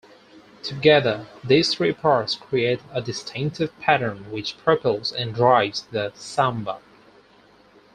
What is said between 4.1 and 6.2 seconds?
which propels and drives the